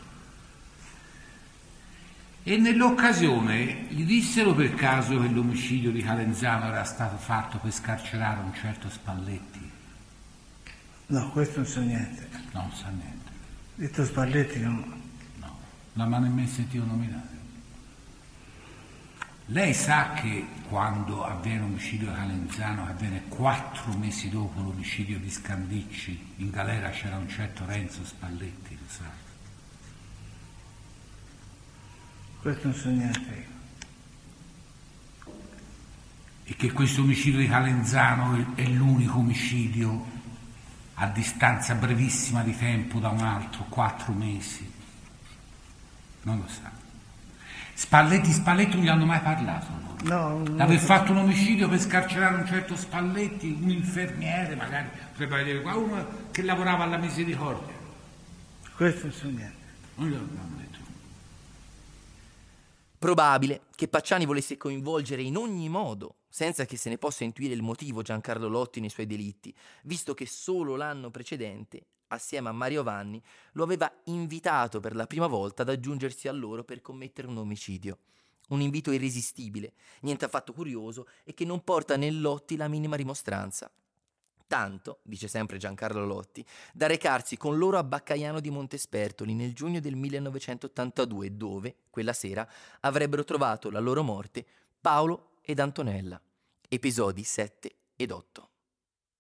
E 2.43 2.57
nell'occasione 2.59 3.87
gli 3.89 4.05
dissero 4.05 4.55
per 4.55 4.75
caso 4.75 5.21
che 5.21 5.27
l'omicidio 5.29 5.91
di 5.91 6.01
Calenzano 6.01 6.67
era 6.67 6.85
stato 6.85 7.17
fatto 7.17 7.59
per 7.59 7.73
scarcerare 7.73 8.41
un 8.41 8.55
certo 8.55 8.89
Spalletti? 8.89 9.71
No, 11.09 11.31
questo 11.31 11.57
non 11.57 11.67
so 11.67 11.81
niente. 11.81 12.29
Non 12.53 12.71
sa 12.73 12.89
niente, 12.89 13.31
Detto 13.75 14.05
Spalletti 14.05 14.61
no. 14.61 14.96
No, 15.97 16.03
non 16.03 16.09
mi 16.09 16.15
ha 16.15 16.19
nemmeno 16.19 16.49
sentito 16.49 16.85
nominare. 16.85 17.35
Lei 19.47 19.75
sa 19.75 20.13
che 20.15 20.47
quando 20.69 21.25
avviene 21.25 21.61
l'omicidio 21.61 22.09
di 22.09 22.15
Calenzano, 22.15 22.85
che 22.87 22.91
avviene 22.91 23.23
quattro 23.29 23.93
mesi 23.93 24.29
dopo 24.29 24.61
l'omicidio 24.61 25.19
di 25.19 25.31
Scandicci, 25.31 26.35
in 26.37 26.51
galera 26.51 26.91
c'era 26.91 27.17
un 27.17 27.29
certo 27.29 27.65
Renzo 27.65 28.05
Spalletti, 28.05 28.79
lo 28.81 28.89
sa? 28.89 29.25
Questo 32.41 32.69
non 32.69 32.77
so 32.77 32.89
niente. 32.91 33.55
e 36.49 36.55
che 36.55 36.71
questo 36.71 37.03
omicidio 37.03 37.41
di 37.41 37.49
Calenzano 37.49 38.55
è 38.55 38.65
l'unico 38.67 39.19
omicidio 39.19 40.15
a 40.95 41.09
distanza 41.09 41.75
brevissima 41.75 42.43
di 42.43 42.57
tempo 42.57 43.01
da 43.01 43.09
un 43.09 43.19
altro, 43.19 43.65
quattro 43.69 44.13
mesi. 44.13 44.76
Non 46.27 46.39
lo 46.41 46.49
sa. 46.49 46.73
Spalletti, 47.73 48.33
Spalletti 48.33 48.75
non 48.75 48.85
gli 48.85 48.89
hanno 48.89 49.07
mai 49.07 49.21
parlato. 49.21 49.67
No, 50.03 50.43
D'aver 50.43 50.79
fatto 50.79 51.13
un 51.13 51.19
omicidio 51.19 51.69
per 51.69 51.79
scarcerare 51.81 52.35
un 52.35 52.47
certo 52.47 52.75
Spalletti, 52.75 53.57
un 53.61 53.71
infermiere 53.71 54.57
magari, 54.57 54.89
potrebbe 55.13 55.37
vedere 55.37 55.63
qua, 55.63 55.77
uno 55.77 56.07
che 56.33 56.43
lavorava 56.43 56.83
alla 56.83 56.97
misericordia. 56.97 57.75
questo 58.75 59.07
non 59.07 59.15
so 59.15 59.29
niente. 59.29 59.65
Non 59.95 60.09
glielo 60.09 60.25
abbiamo 60.25 60.57
detto. 60.57 60.79
Probabile 62.99 63.63
che 63.77 63.87
Pacciani 63.87 64.27
volesse 64.27 64.57
coinvolgere 64.57 65.23
in 65.23 65.37
ogni 65.37 65.69
modo, 65.69 66.17
senza 66.29 66.65
che 66.65 66.77
se 66.77 66.89
ne 66.89 66.99
possa 66.99 67.23
intuire 67.23 67.55
il 67.55 67.63
motivo 67.63 68.03
Giancarlo 68.03 68.49
Lotti 68.49 68.81
nei 68.81 68.91
suoi 68.91 69.07
delitti, 69.07 69.55
visto 69.85 70.13
che 70.13 70.27
solo 70.27 70.75
l'anno 70.75 71.11
precedente, 71.11 71.87
assieme 72.09 72.49
a 72.49 72.53
Mario 72.53 72.83
Vanni, 72.83 73.23
lo 73.53 73.65
aveva 73.65 73.93
invitato 74.05 74.81
per 74.81 74.95
la 74.95 75.07
prima 75.07 75.27
volta 75.27 75.63
ad 75.63 75.69
aggiungersi 75.69 76.29
a 76.29 76.33
loro 76.33 76.65
per 76.65 76.81
commettere 76.81 77.29
un 77.29 77.39
omicidio. 77.39 77.99
Un 78.49 78.61
invito 78.61 78.93
irresistibile, 78.93 79.73
niente 80.03 80.25
affatto 80.25 80.53
curioso 80.53 81.09
e 81.25 81.35
che 81.35 81.45
non 81.45 81.65
porta 81.65 81.97
nel 81.97 82.21
Lotti 82.21 82.57
la 82.57 82.69
minima 82.69 82.95
rimostranza. 82.95 83.71
Tanto, 84.47 85.01
dice 85.03 85.27
sempre 85.27 85.59
Giancarlo 85.59 86.07
Lotti, 86.07 86.47
da 86.73 86.87
recarsi 86.87 87.37
con 87.37 87.59
loro 87.59 87.79
a 87.79 87.83
Baccaiano 87.83 88.39
di 88.39 88.51
Montespertoli 88.51 89.35
nel 89.35 89.53
giugno 89.53 89.81
del 89.81 89.97
1982, 89.97 91.37
dove, 91.37 91.77
quella 91.91 92.13
sera, 92.13 92.49
avrebbero 92.81 93.25
trovato 93.25 93.71
la 93.71 93.81
loro 93.81 94.05
morte 94.05 94.47
Paolo 94.81 95.39
ed 95.43 95.59
Antonella. 95.59 96.21
Episodi 96.69 97.25
7 97.25 97.75
ed 97.97 98.13
8. 98.13 98.51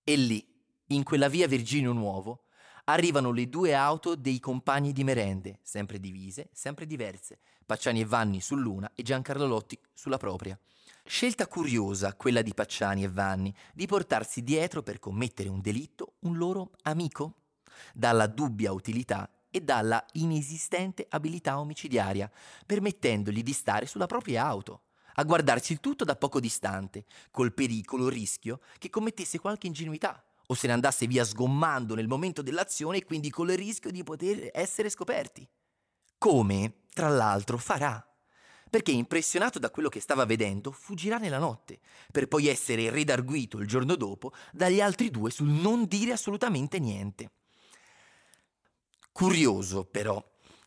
E 0.05 0.15
lì, 0.17 0.47
in 0.91 1.03
quella 1.03 1.29
via 1.29 1.49
Virginio 1.49 1.93
Nuovo, 1.93 2.46
arrivano 2.89 3.33
le 3.33 3.49
due 3.49 3.75
auto 3.75 4.15
dei 4.15 4.39
compagni 4.39 4.93
di 4.93 5.03
merende, 5.03 5.59
sempre 5.63 5.99
divise, 5.99 6.49
sempre 6.53 6.87
diverse, 6.87 7.39
Pacciani 7.65 8.01
e 8.01 8.05
Vanni 8.05 8.41
sull'una 8.41 8.93
e 8.95 9.03
Giancarlo 9.03 9.47
Lotti 9.47 9.79
sulla 9.93 10.19
propria. 10.19 10.59
Scelta 11.05 11.47
curiosa 11.49 12.15
quella 12.15 12.43
di 12.43 12.55
Pacciani 12.55 13.05
e 13.05 13.09
Vanni 13.09 13.55
di 13.75 13.87
portarsi 13.87 14.43
dietro 14.43 14.83
per 14.83 14.99
commettere 14.99 15.49
un 15.49 15.61
delitto 15.61 16.15
un 16.21 16.37
loro 16.37 16.71
amico, 16.83 17.35
dalla 17.93 18.27
dubbia 18.27 18.73
utilità 18.73 19.29
e 19.51 19.61
dalla 19.61 20.05
inesistente 20.13 21.07
abilità 21.09 21.59
omicidiaria, 21.59 22.31
permettendogli 22.65 23.43
di 23.43 23.53
stare 23.53 23.87
sulla 23.87 24.07
propria 24.07 24.45
auto, 24.45 24.83
a 25.15 25.25
guardarsi 25.25 25.73
il 25.73 25.81
tutto 25.81 26.05
da 26.05 26.15
poco 26.15 26.39
distante, 26.39 27.05
col 27.31 27.53
pericolo, 27.53 28.09
rischio 28.09 28.61
che 28.79 28.91
commettesse 28.91 29.39
qualche 29.39 29.67
ingenuità 29.67 30.26
o 30.47 30.55
se 30.55 30.67
ne 30.67 30.73
andasse 30.73 31.07
via 31.07 31.25
sgommando 31.25 31.95
nel 31.95 32.09
momento 32.09 32.43
dell'azione 32.43 32.99
e 32.99 33.05
quindi 33.05 33.31
col 33.31 33.49
rischio 33.49 33.91
di 33.91 34.03
poter 34.03 34.51
essere 34.53 34.91
scoperti. 34.91 35.47
Come, 36.19 36.83
tra 36.93 37.09
l'altro, 37.09 37.59
farà 37.59 38.07
perché 38.69 38.91
impressionato 38.91 39.59
da 39.59 39.71
quello 39.71 39.89
che 39.89 40.01
stava 40.01 40.25
vedendo, 40.25 40.73
fuggirà 40.73 41.19
nella 41.19 41.39
notte, 41.39 41.79
per 42.11 42.27
poi 42.27 42.49
essere 42.49 42.91
redarguito 42.91 43.59
il 43.59 43.67
giorno 43.67 43.95
dopo 43.95 44.33
dagli 44.53 44.81
altri 44.81 45.11
due 45.11 45.31
sul 45.31 45.49
non 45.49 45.87
dire 45.87 46.13
assolutamente 46.13 46.79
niente. 46.79 47.31
Curioso, 49.13 49.85
però, 49.85 50.23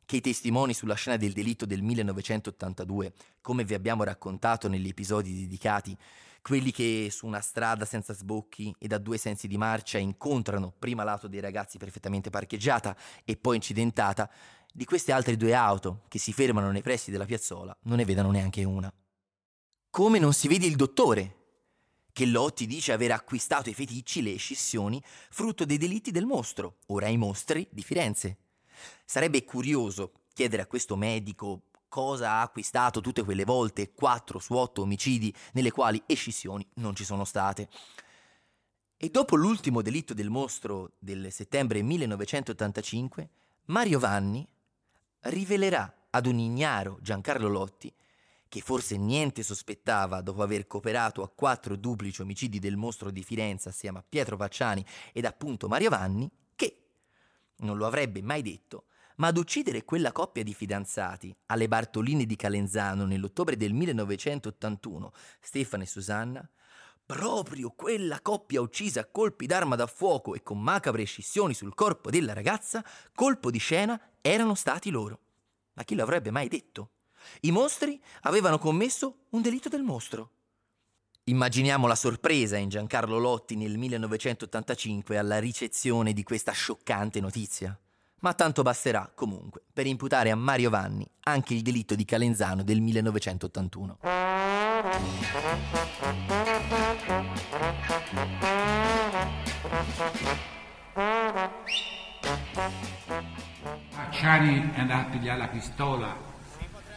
che 0.05 0.15
i 0.15 0.21
testimoni 0.21 0.73
sulla 0.73 0.95
scena 0.95 1.17
del 1.17 1.33
delitto 1.33 1.65
del 1.65 1.83
1982, 1.83 3.13
come 3.41 3.63
vi 3.63 3.75
abbiamo 3.75 4.03
raccontato 4.03 4.67
negli 4.67 4.87
episodi 4.87 5.41
dedicati, 5.41 5.95
quelli 6.41 6.71
che 6.71 7.09
su 7.11 7.25
una 7.25 7.41
strada 7.41 7.85
senza 7.85 8.13
sbocchi 8.13 8.73
e 8.77 8.87
da 8.87 8.97
due 8.97 9.17
sensi 9.17 9.47
di 9.47 9.57
marcia 9.57 9.97
incontrano 9.97 10.73
prima 10.77 11.03
l'auto 11.03 11.27
dei 11.27 11.39
ragazzi 11.39 11.77
perfettamente 11.77 12.29
parcheggiata 12.29 12.95
e 13.23 13.37
poi 13.37 13.55
incidentata, 13.55 14.29
di 14.71 14.85
queste 14.85 15.11
altre 15.11 15.35
due 15.35 15.53
auto 15.53 16.03
che 16.07 16.19
si 16.19 16.31
fermano 16.31 16.71
nei 16.71 16.81
pressi 16.81 17.11
della 17.11 17.25
piazzola 17.25 17.75
non 17.83 17.97
ne 17.97 18.05
vedano 18.05 18.31
neanche 18.31 18.63
una. 18.63 18.91
Come 19.89 20.19
non 20.19 20.33
si 20.33 20.47
vede 20.47 20.67
il 20.67 20.75
dottore, 20.75 21.35
che 22.13 22.25
Lotti 22.25 22.67
dice 22.67 22.91
aver 22.91 23.11
acquistato 23.11 23.69
i 23.69 23.73
feticci, 23.73 24.21
le 24.21 24.35
scissioni, 24.35 25.01
frutto 25.29 25.65
dei 25.65 25.77
delitti 25.77 26.11
del 26.11 26.25
mostro, 26.25 26.77
ora 26.87 27.07
ai 27.07 27.17
mostri 27.17 27.67
di 27.71 27.81
Firenze. 27.81 28.37
Sarebbe 29.05 29.43
curioso 29.43 30.11
chiedere 30.33 30.61
a 30.61 30.67
questo 30.67 30.95
medico 30.95 31.68
cosa 31.89 32.31
ha 32.33 32.41
acquistato 32.41 33.01
tutte 33.01 33.23
quelle 33.23 33.43
volte, 33.43 33.91
4 33.91 34.39
su 34.39 34.53
8 34.53 34.81
omicidi 34.83 35.33
nelle 35.53 35.71
quali 35.71 36.01
escissioni 36.05 36.65
non 36.75 36.95
ci 36.95 37.03
sono 37.03 37.25
state. 37.25 37.67
E 38.95 39.09
dopo 39.09 39.35
l'ultimo 39.35 39.81
delitto 39.81 40.13
del 40.13 40.29
mostro 40.29 40.91
del 40.99 41.31
settembre 41.31 41.81
1985, 41.81 43.29
Mario 43.65 43.99
Vanni 43.99 44.47
rivelerà 45.21 45.93
ad 46.11 46.25
un 46.25 46.39
ignaro 46.39 46.97
Giancarlo 47.01 47.47
Lotti, 47.47 47.93
che 48.47 48.61
forse 48.61 48.97
niente 48.97 49.43
sospettava 49.43 50.21
dopo 50.21 50.41
aver 50.41 50.65
cooperato 50.65 51.21
a 51.21 51.29
quattro 51.29 51.75
duplici 51.75 52.21
omicidi 52.21 52.59
del 52.59 52.77
mostro 52.77 53.11
di 53.11 53.23
Firenze 53.23 53.69
assieme 53.69 53.99
a 53.99 54.03
Pietro 54.07 54.37
Pacciani 54.37 54.83
ed 55.13 55.25
appunto 55.25 55.67
Mario 55.67 55.89
Vanni, 55.89 56.29
che 56.55 56.83
non 57.57 57.77
lo 57.77 57.85
avrebbe 57.85 58.21
mai 58.21 58.41
detto, 58.41 58.85
ma 59.19 59.27
ad 59.27 59.37
uccidere 59.37 59.85
quella 59.85 60.11
coppia 60.11 60.43
di 60.43 60.53
fidanzati 60.53 61.35
alle 61.47 61.67
Bartolini 61.67 62.25
di 62.25 62.35
Calenzano 62.35 63.05
nell'ottobre 63.05 63.57
del 63.57 63.73
1981, 63.73 65.13
Stefano 65.39 65.83
e 65.83 65.87
Susanna, 65.87 66.49
proprio 67.05 67.71
quella 67.71 68.21
coppia 68.21 68.61
uccisa 68.61 69.01
a 69.01 69.05
colpi 69.05 69.45
d'arma 69.45 69.75
da 69.75 69.87
fuoco 69.87 70.35
e 70.35 70.43
con 70.43 70.61
macabre 70.61 71.03
scissioni 71.03 71.53
sul 71.53 71.73
corpo 71.73 72.09
della 72.09 72.33
ragazza, 72.33 72.83
colpo 73.13 73.51
di 73.51 73.57
scena, 73.57 73.99
erano 74.21 74.55
stati 74.55 74.89
loro. 74.89 75.19
Ma 75.73 75.83
chi 75.83 75.95
lo 75.95 76.03
avrebbe 76.03 76.31
mai 76.31 76.47
detto? 76.47 76.91
I 77.41 77.51
mostri 77.51 78.01
avevano 78.21 78.57
commesso 78.57 79.25
un 79.29 79.41
delitto 79.41 79.69
del 79.69 79.83
mostro. 79.83 80.31
Immaginiamo 81.25 81.87
la 81.87 81.95
sorpresa 81.95 82.57
in 82.57 82.69
Giancarlo 82.69 83.17
Lotti 83.17 83.55
nel 83.55 83.77
1985 83.77 85.17
alla 85.17 85.39
ricezione 85.39 86.13
di 86.13 86.23
questa 86.23 86.53
scioccante 86.53 87.19
notizia. 87.19 87.77
Ma 88.21 88.33
tanto 88.33 88.63
basterà, 88.63 89.09
comunque, 89.15 89.61
per 89.71 89.87
imputare 89.87 90.29
a 90.29 90.35
Mario 90.35 90.69
Vanni 90.69 91.09
anche 91.23 91.53
il 91.53 91.61
delitto 91.61 91.95
di 91.95 92.03
Calenzano 92.03 92.63
del 92.63 92.81
1981. 92.81 93.97
Pacciani 103.95 104.71
è 104.73 104.79
andato 104.79 105.07
a 105.07 105.09
pigliare 105.11 105.37
la 105.37 105.47
pistola 105.47 106.17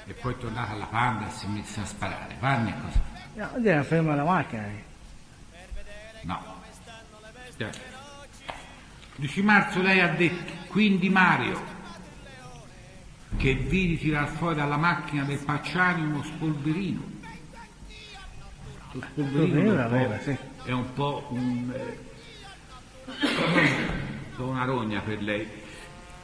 e 0.04 0.12
poi 0.14 0.32
è 0.34 0.38
tornato 0.38 0.72
alla 0.72 0.86
panda 0.86 1.28
e 1.28 1.30
si 1.30 1.46
è 1.46 1.48
messo 1.48 1.80
a 1.80 1.84
sparare. 1.84 2.36
Vanni 2.40 2.74
cosa? 2.80 3.00
No, 3.34 3.64
era 3.64 3.82
ferma 3.84 4.14
la 4.16 4.24
macchina. 4.24 4.66
lì. 4.66 4.82
No. 6.22 6.60
Cioè, 7.56 7.70
10 9.16 9.42
marzo 9.42 9.82
lei 9.82 10.00
ha 10.00 10.08
detto, 10.08 10.52
quindi 10.68 11.08
Mario, 11.08 11.60
che 13.36 13.54
vidi 13.54 13.98
tirar 13.98 14.28
fuori 14.28 14.56
dalla 14.56 14.76
macchina 14.76 15.24
del 15.24 15.38
Pacciani 15.38 16.02
uno 16.02 16.22
spolverino. 16.22 17.10
Lo 18.92 19.02
spolverino 19.10 19.88
è 19.88 19.92
un 19.92 20.08
po'- 20.08 20.22
sì. 20.22 20.36
è 20.64 20.72
un 20.72 20.92
po' 20.92 21.26
un, 21.30 21.72
eh, 21.74 21.98
una 24.42 24.64
rogna 24.64 25.00
per 25.00 25.22
lei. 25.22 25.46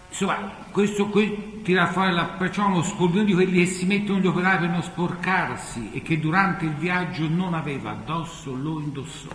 Insomma, 0.09 0.37
questo 0.71 1.09
qui 1.09 1.61
tira 1.63 1.89
fuori 1.89 2.13
la, 2.13 2.25
perciò 2.25 2.67
uno 2.67 2.83
spolverino 2.83 3.25
di 3.25 3.35
quelli 3.35 3.65
che 3.65 3.67
si 3.67 3.85
mettono 3.85 4.19
gli 4.19 4.27
operai 4.27 4.59
per 4.59 4.71
non 4.71 4.83
sporcarsi 4.83 5.93
e 5.93 6.03
che 6.03 6.19
durante 6.19 6.65
il 6.65 6.75
viaggio 6.75 7.29
non 7.29 7.53
aveva 7.55 7.91
addosso, 7.91 8.55
lo 8.55 8.81
indossò. 8.81 9.29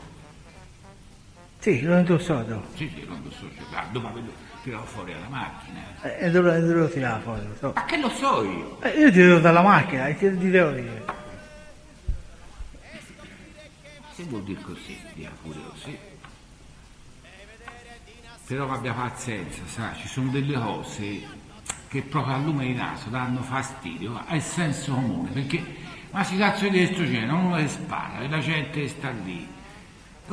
Sì, 1.63 1.81
l'ho 1.81 1.97
indossato. 1.97 2.61
Sì, 2.75 2.91
sì, 2.93 3.05
lo 3.05 3.13
indossò, 3.13 3.45
cioè, 3.71 3.85
dopo 3.93 4.07
averlo 4.07 4.33
tirato 4.63 4.83
fuori 4.83 5.13
dalla 5.13 5.29
macchina. 5.29 5.79
E 6.01 6.29
dove, 6.29 6.59
dove 6.59 6.73
lo 6.73 6.89
tirava 6.89 7.21
fuori? 7.21 7.47
Lo 7.47 7.55
so. 7.57 7.71
Ma 7.73 7.85
che 7.85 7.97
lo 7.99 8.09
so 8.09 8.43
io? 8.43 8.81
Eh, 8.81 8.99
io 8.99 9.09
tiro 9.09 9.39
dalla 9.39 9.61
macchina, 9.61 10.07
e 10.07 10.17
ti, 10.17 10.49
devo 10.49 10.71
dire. 10.71 11.05
Se 14.11 14.23
vuol 14.23 14.43
dire 14.43 14.59
così, 14.59 14.99
dia 15.13 15.31
pure 15.41 15.59
così. 15.69 15.97
Però 18.45 18.69
abbia 18.69 18.91
pazienza, 18.91 19.61
sa, 19.65 19.93
ci 19.95 20.09
sono 20.09 20.31
delle 20.31 20.59
cose 20.59 21.21
che 21.87 22.01
proprio 22.01 22.35
al 22.35 22.43
lume 22.43 22.65
di 22.65 22.73
naso 22.73 23.07
danno 23.07 23.41
fastidio 23.41 24.21
al 24.27 24.41
senso 24.41 24.95
comune, 24.95 25.29
perché 25.29 25.63
una 26.11 26.25
situazione 26.25 26.77
di 26.77 26.85
questo 26.87 27.05
genere, 27.05 27.31
uno 27.31 27.55
che 27.55 27.69
spara, 27.69 28.19
e 28.19 28.27
la 28.27 28.39
gente 28.39 28.85
sta 28.89 29.11
lì, 29.11 29.61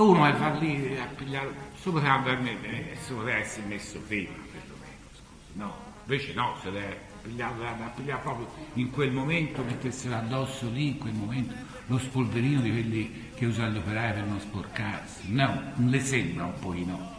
uno 0.00 0.24
che 0.24 0.38
va 0.38 0.48
lì 0.50 0.98
a 0.98 1.06
pigliare, 1.14 1.48
poteva 1.82 2.14
aver- 2.14 2.86
questo 2.88 3.14
poteva 3.14 3.38
essere 3.38 3.66
messo 3.66 3.98
prima, 4.06 4.32
perlomeno, 4.50 4.96
scusi, 5.12 5.58
no, 5.58 5.74
invece 6.04 6.32
no, 6.34 6.56
se 6.62 6.70
deve 6.70 7.00
pigliare, 7.22 7.54
da 7.58 7.92
pigliare 7.94 8.20
proprio 8.22 8.48
in 8.74 8.90
quel 8.90 9.10
momento, 9.12 9.62
metterselo 9.62 10.14
addosso 10.16 10.68
lì, 10.70 10.88
in 10.88 10.98
quel 10.98 11.12
momento, 11.12 11.54
lo 11.86 11.98
spolverino 11.98 12.60
di 12.60 12.70
quelli 12.70 13.30
che 13.34 13.46
usano 13.46 13.70
gli 13.72 13.76
operai 13.78 14.12
per 14.12 14.22
non 14.24 14.40
sporcarsi, 14.40 15.32
no, 15.32 15.72
non 15.74 15.90
le 15.90 16.00
sembra 16.00 16.44
un 16.44 16.58
pochino. 16.58 17.18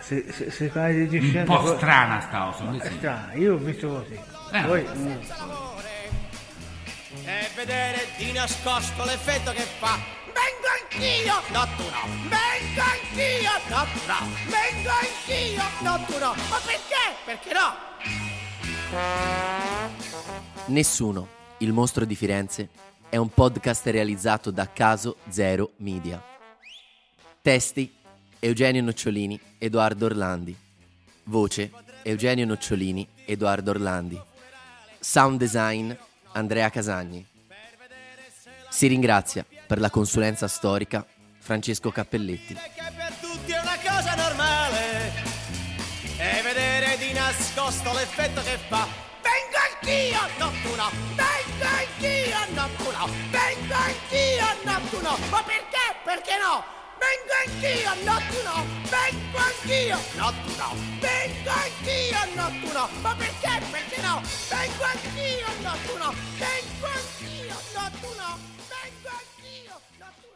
se, 0.00 0.26
se, 0.32 0.50
se 0.50 0.68
fai 0.68 1.06
di 1.08 1.18
Un 1.18 1.44
po' 1.44 1.58
co- 1.58 1.76
strana 1.76 2.20
sta 2.20 2.50
cosa, 2.52 2.72
è 2.82 2.88
sì. 2.88 2.94
strana, 2.96 3.32
io 3.34 3.54
ho 3.54 3.58
visto 3.58 3.88
così. 3.88 4.18
Eh. 4.52 4.62
Poi, 4.62 4.86
mm, 4.96 5.16
e 7.24 7.48
vedere 7.54 8.06
di 8.16 8.32
nascosto 8.32 9.04
l'effetto 9.04 9.52
che 9.52 9.62
fa. 9.78 9.98
Anch'io, 11.00 11.32
no 11.52 11.66
tu 11.76 11.82
no. 11.84 12.04
Vengo 12.28 12.82
anch'io, 12.82 13.52
no 13.70 13.86
tu 13.90 14.00
no. 14.06 14.18
Vengo 14.50 14.90
anch'io, 14.90 15.62
no 15.80 16.04
tu 16.04 16.18
no. 16.18 16.34
Ma 16.50 16.58
perché? 16.62 17.16
Perché 17.24 17.52
no? 17.54 17.74
Nessuno, 20.66 21.28
il 21.60 21.72
mostro 21.72 22.04
di 22.04 22.14
Firenze, 22.14 22.68
è 23.08 23.16
un 23.16 23.30
podcast 23.30 23.86
realizzato 23.86 24.50
da 24.50 24.70
Caso 24.70 25.16
Zero 25.30 25.70
Media. 25.76 26.22
Testi 27.40 27.90
Eugenio 28.38 28.82
Nocciolini, 28.82 29.40
Edoardo 29.56 30.04
Orlandi. 30.04 30.54
Voce 31.24 31.70
Eugenio 32.02 32.44
Nocciolini, 32.44 33.08
Edoardo 33.24 33.70
Orlandi. 33.70 34.20
Sound 34.98 35.38
design 35.38 35.90
Andrea 36.32 36.68
Casagni. 36.68 37.26
Si 38.68 38.86
ringrazia 38.86 39.46
per 39.70 39.78
la 39.78 39.88
consulenza 39.88 40.48
storica 40.48 41.06
Francesco 41.38 41.92
Cappelletti. 41.92 42.54
Che 42.54 42.92
per 42.96 43.12
tutti 43.20 43.52
è 43.52 43.60
una 43.60 43.78
cosa 43.78 44.16
normale. 44.16 45.12
E 46.18 46.42
vedere 46.42 46.98
di 46.98 47.12
nascosto 47.12 47.92
l'effetto 47.92 48.42
che 48.42 48.58
fa. 48.66 48.84
Vengo 49.22 49.58
anch'io, 49.70 50.18
no 50.38 50.50
tu 50.64 50.74
no. 50.74 50.90
Vengo 51.14 51.66
anch'io, 51.70 52.38
no 52.52 52.68
tu 52.78 52.90
no. 52.90 53.06
Vengo 53.30 53.74
anch'io, 53.78 55.02
no. 55.02 55.16
Ma 55.30 55.42
perché? 55.44 55.86
Perché 56.02 56.36
no? 56.42 56.64
Vengo 56.98 57.32
anch'io, 57.46 57.94
no. 58.42 58.66
Vengo 58.90 59.38
anch'io, 59.38 59.98
no 60.16 60.32
tu 60.42 60.52
no. 60.58 60.74
Vengo 60.98 61.50
anch'io, 61.62 62.18
no. 62.74 62.88
Ma 63.02 63.14
perché? 63.14 63.62
Perché 63.70 64.00
no? 64.02 64.20
Vengo 64.50 64.82
anch'io, 64.82 65.46
no. 65.62 66.12
Vengo 66.38 66.86
anch'io, 66.86 67.54
no 67.74 68.59
Garcia! 69.02 70.29